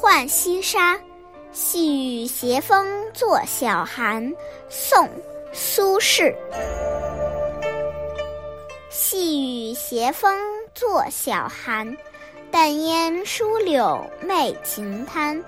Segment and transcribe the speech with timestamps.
[0.00, 0.94] 浣溪沙》，
[1.50, 4.32] 细雨斜风作晓寒。
[4.68, 5.06] 宋·
[5.52, 6.32] 苏轼。
[8.90, 10.38] 细雨斜风
[10.72, 11.96] 作晓寒，
[12.52, 15.42] 淡烟疏柳媚晴滩。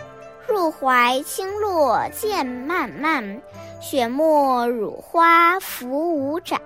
[0.49, 3.41] 入怀清洛渐漫漫，
[3.81, 6.61] 雪沫乳花浮无展。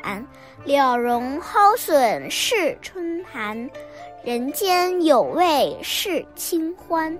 [0.64, 3.68] 了容蒿笋是春盘，
[4.24, 7.14] 人间有味是清欢。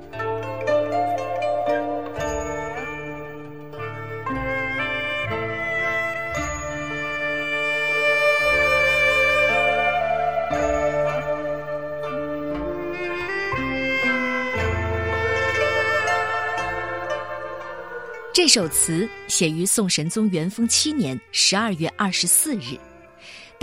[18.33, 22.79] 这首词写于宋神宗元丰七年十二月二十四日。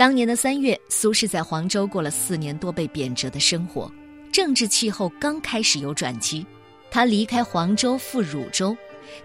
[0.02, 3.88] 当年的三月，苏轼在黄州过了四年多被贬谪的生活，
[4.32, 6.44] 政治气候刚开始有转机。
[6.90, 8.76] 他离开黄州赴汝州，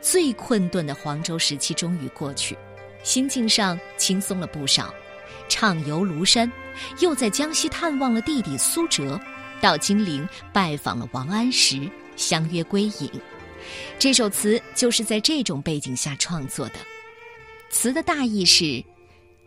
[0.02, 2.56] 最困顿的黄州时期终于过去，
[3.02, 4.94] 心境上轻松了不少。
[5.50, 6.52] 畅游庐山，
[7.00, 9.20] 又在江西探望了弟弟苏辙，
[9.60, 13.10] 到金陵拜访了王安石，相约归隐。
[13.98, 16.76] 这首词就是在这种背景下创作的。
[17.72, 18.84] 词的大意是：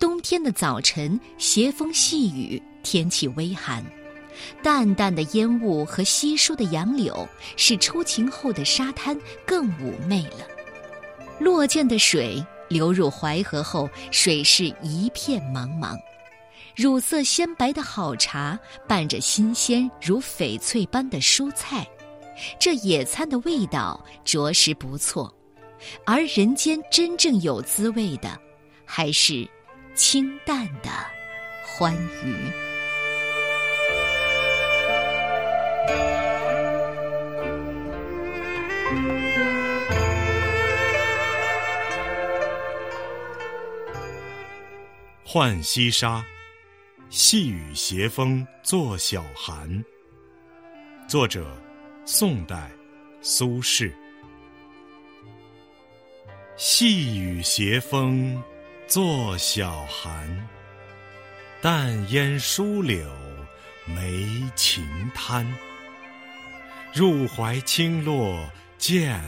[0.00, 3.84] 冬天的早晨，斜风细雨，天气微寒，
[4.62, 9.14] 淡淡的烟雾和稀疏的杨柳，使出晴后的沙滩
[9.46, 10.48] 更妩媚了。
[11.38, 15.98] 落涧的水流入淮河后，水势一片茫茫。
[16.74, 21.86] 乳色鲜白的好茶，伴着新鲜如翡翠般的蔬菜。
[22.58, 25.30] 这野餐的味道着实不错，
[26.06, 28.40] 而人间真正有滋味的，
[28.86, 29.46] 还是
[29.94, 30.90] 清淡的
[31.62, 32.34] 欢愉。
[45.32, 46.18] 《浣溪沙》，
[47.08, 49.84] 细雨斜风作晓寒。
[51.08, 51.46] 作者。
[52.06, 52.68] 宋代，
[53.20, 53.92] 苏轼。
[56.56, 58.42] 细雨斜风
[58.90, 60.48] 坐晓寒，
[61.62, 63.08] 淡烟疏柳
[63.86, 64.84] 媚晴
[65.14, 65.46] 滩。
[66.92, 69.22] 入怀清洛渐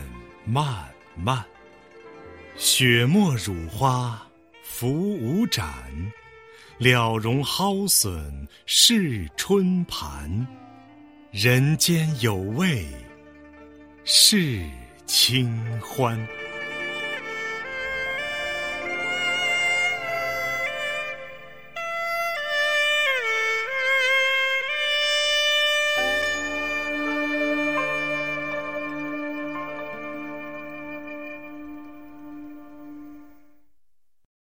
[0.45, 1.45] 漫漫，
[2.57, 4.21] 雪沫乳花
[4.65, 5.73] 浮无展。
[6.79, 10.45] 了容蒿笋是春盘。
[11.31, 12.85] 人间有味
[14.03, 14.61] 是
[15.07, 16.19] 清欢。